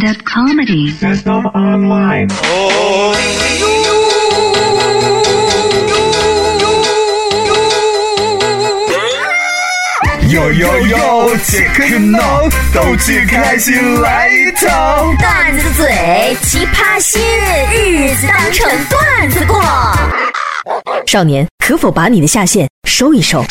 [0.00, 0.94] stand-up comedy.
[1.26, 2.28] Up online.
[10.30, 12.18] 呦呦呦，切克闹，
[12.72, 15.12] 逗趣开心来一套。
[15.18, 17.20] 段子嘴，奇葩心，
[17.72, 19.60] 日子当成段子过。
[21.06, 23.44] 少年，可否把你的下线收一收？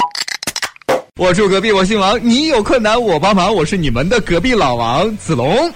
[1.17, 5.71] 我住隔壁，我姓王，你有困难我帮忙，我是你们的隔壁老王子龙。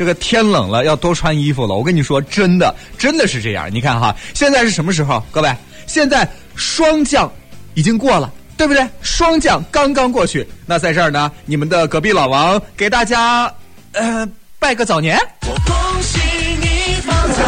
[0.00, 1.74] 这个天冷了，要多穿衣服了。
[1.74, 3.68] 我跟你说，真的，真的是这样。
[3.70, 5.22] 你看哈，现在是什么时候？
[5.30, 5.54] 各位，
[5.86, 6.26] 现在
[6.56, 7.30] 霜降
[7.74, 8.82] 已经过了，对不对？
[9.02, 10.48] 霜降刚刚过去。
[10.64, 13.54] 那在这儿呢，你们的隔壁老王给大家，
[13.92, 14.26] 呃，
[14.58, 15.18] 拜个早年。
[15.42, 16.18] 我恭喜
[16.62, 17.42] 你发财，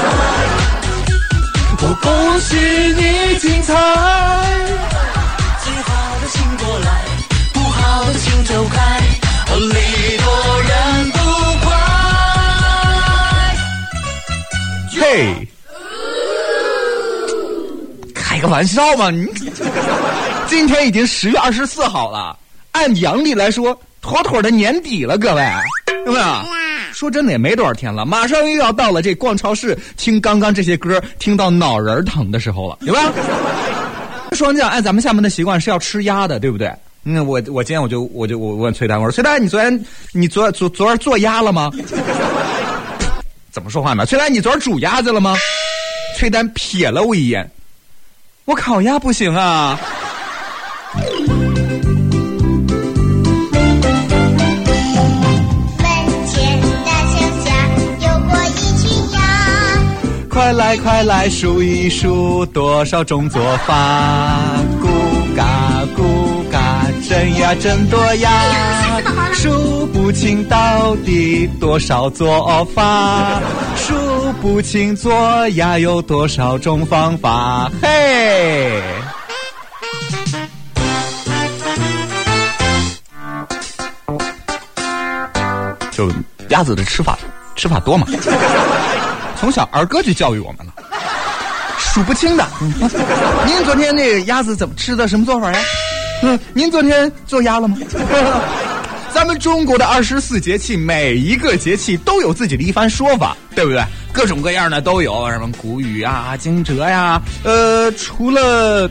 [1.80, 3.72] 我恭喜你精彩。
[5.64, 7.02] 最好的请过来，
[7.54, 9.00] 不好的请走开，
[18.14, 19.10] 开个玩笑嘛！
[19.10, 19.26] 你
[20.46, 22.36] 今天已经十月二十四号了，
[22.72, 25.46] 按阳历来说，妥妥的年底了，各位，
[26.06, 26.26] 有没有？
[26.92, 33.12] 说真的，也没多少天了，马上又要到了这逛超市听刚刚这些歌听到脑仁疼的时候了，对吧？
[34.32, 36.72] 霜降，按咱们厦门的习惯是要吃鸭的，对不对？
[37.04, 41.70] 嗯，我我今天我就我就我问崔丹，我说崔丹，你昨天你昨昨昨儿做鸭了吗？
[43.52, 44.06] 怎么说话呢？
[44.06, 45.36] 崔丹，你昨儿煮鸭子了吗？
[46.16, 47.50] 崔丹瞥了我一眼，
[48.46, 49.78] 我烤鸭不行啊。
[50.94, 51.06] 门
[56.26, 57.52] 前大桥下
[58.00, 59.20] 游过一群鸭，
[60.30, 66.02] 快来快来数一数多少种做法，咕嘎咕
[67.22, 69.00] 嘎，真呀真多呀，
[69.32, 73.40] 数不清到底多少做法，
[73.76, 78.82] 数不清做鸭有多少种方法，嘿。
[85.92, 86.10] 就
[86.48, 87.16] 鸭子的吃法，
[87.54, 88.06] 吃法多嘛。
[89.38, 90.72] 从小儿歌就教育我们了，
[91.78, 92.46] 数不清的。
[93.44, 95.06] 您昨天那个鸭子怎么吃的？
[95.06, 95.60] 什么做法呀？
[96.22, 97.76] 嗯，您昨天做鸭了吗？
[99.12, 103.84] 咱们中国的二十四节气，每一个节气都有自己的一番说法，对不对？
[104.12, 108.90] 各种各样的都有，什么谷雨啊、惊蛰呀，呃，除了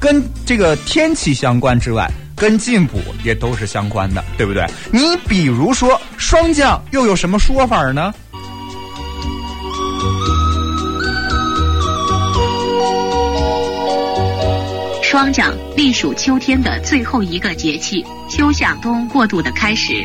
[0.00, 4.64] 跟这个天气相关之外，跟进补也都是相关的，对不对？
[4.90, 8.12] 你比如说霜降，又有什么说法呢？
[15.14, 20.04] 霜降隶属秋天的最后一个节气，秋向冬过渡的开始。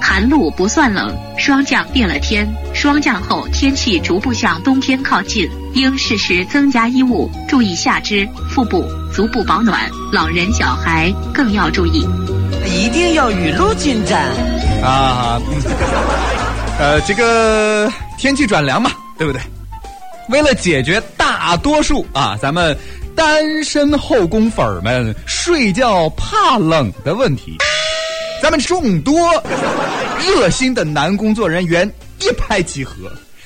[0.00, 2.46] 寒露不算冷，霜降变了天。
[2.72, 9.90] 霜降后天气逐步向冬天靠近，应适时增加衣物，注意下肢、腹部、足部保暖。
[10.12, 12.06] 老人、小孩更要注意。
[12.64, 14.22] 一定要雨露均沾。
[14.84, 15.62] 啊，嗯
[16.78, 19.42] 呃，这个天气转凉嘛，对不对？
[20.28, 22.74] 为了解决大多数啊，咱们
[23.16, 27.56] 单身后宫粉儿们睡觉怕冷的问题，
[28.42, 29.42] 咱们众多
[30.20, 32.94] 热心的男工作人员一拍即合，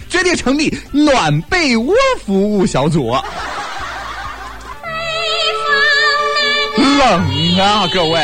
[0.08, 3.14] 决定成立暖被窝服务小组。
[6.76, 8.20] 冷啊，各位，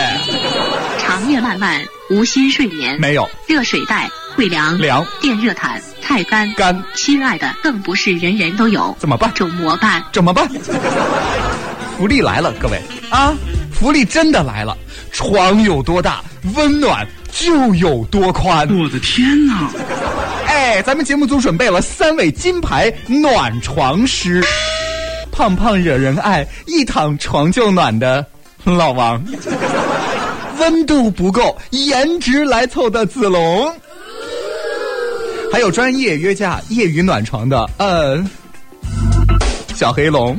[0.98, 2.98] 长夜漫漫，无心睡眠。
[3.00, 3.28] 没有。
[3.46, 5.06] 热水袋会凉，凉。
[5.20, 9.32] 电热毯太干，干亲爱的，更不是人人都有，怎么办？
[9.34, 10.04] 怎么办？
[10.12, 10.46] 怎么办？
[11.96, 12.78] 福利来了，各位
[13.08, 13.32] 啊！
[13.72, 14.76] 福利真的来了，
[15.10, 16.22] 床有多大，
[16.54, 18.68] 温暖就有多宽。
[18.78, 19.70] 我的天哪！
[20.46, 24.44] 哎，咱们节目组准备了三位金牌暖床师，
[25.32, 28.24] 胖胖惹人爱，一躺床就暖的
[28.62, 29.24] 老王，
[30.58, 33.74] 温度不够，颜值来凑的子龙，
[35.52, 38.22] 还有专业约架业余暖床的呃
[39.74, 40.36] 小黑龙。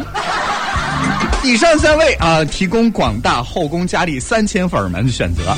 [1.44, 5.56] 以上三位啊，提供广大后宫佳丽三千粉儿们选择。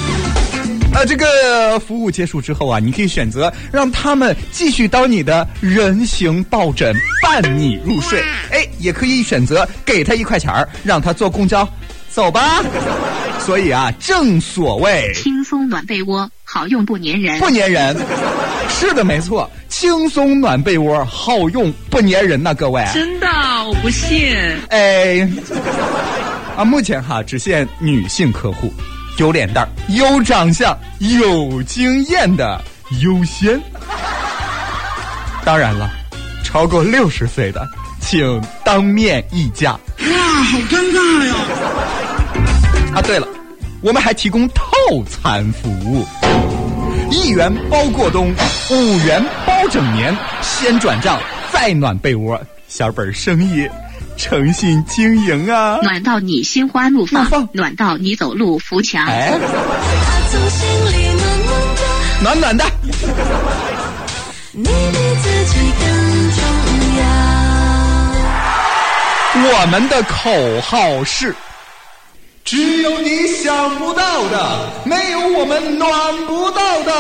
[0.94, 8.20] 呃，这个服务结束之后啊，你可以选择让他们继续当你的人形抱枕，伴你入睡。
[8.52, 11.68] 哎，也可以选择给他一块钱儿，让他坐公交，
[12.10, 12.64] 走吧。
[13.40, 17.40] 所以啊，正所谓轻松暖被窝，好用不粘人。
[17.40, 17.96] 不粘人。
[18.80, 22.86] 是的，没错，轻松暖被窝，好用不粘人呐、各位。
[22.94, 23.28] 真的，
[23.66, 24.36] 我不信。
[24.70, 25.28] 哎，
[26.56, 28.72] 啊，目前哈只限女性客户，
[29.18, 32.62] 有脸蛋儿、有长相、有经验的
[33.02, 33.60] 优先。
[35.44, 35.90] 当然了，
[36.44, 37.68] 超过六十岁的，
[38.00, 39.72] 请当面议价。
[39.72, 41.36] 哇，好尴尬呀！
[42.94, 43.28] 啊，对了，
[43.82, 44.64] 我们还提供套
[45.10, 46.06] 餐服务，
[47.10, 48.34] 一元包过冬，
[48.70, 51.20] 五元包整年，先转账
[51.52, 53.68] 再暖被窝，小本生意，
[54.18, 55.78] 诚信经营啊！
[55.82, 59.06] 暖到你心花怒放放，暖到你走路扶墙。
[59.08, 59.32] 哎，
[60.30, 60.96] 从心里
[62.22, 62.66] 暖暖的，暖暖的，
[64.52, 64.70] 你比
[65.22, 65.88] 自己更
[66.32, 66.42] 重
[67.00, 67.04] 要。
[69.50, 71.34] 我们的口号是：
[72.48, 75.92] 只有你想不到的，没有我们暖
[76.26, 76.94] 不到的。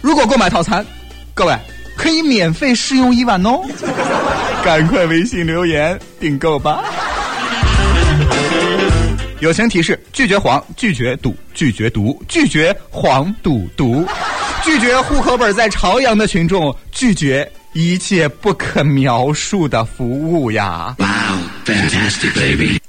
[0.00, 0.82] 如果购买套餐，
[1.34, 1.54] 各位
[1.98, 3.60] 可以免费试用一晚哦。
[4.64, 6.82] 赶快微信留言订购吧。
[9.40, 14.06] 友情提示：拒绝黄，拒绝赌，拒绝毒，拒绝黄赌毒，
[14.64, 21.08] 拒绝户口本在朝阳的群众，拒绝一切不可描述的服务呀！Wow,
[21.64, 22.79] fantastic, baby.